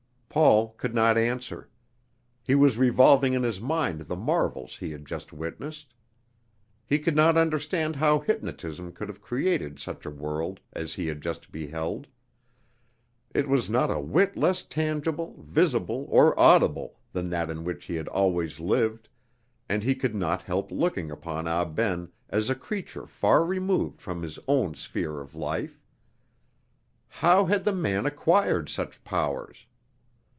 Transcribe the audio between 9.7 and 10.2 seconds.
such a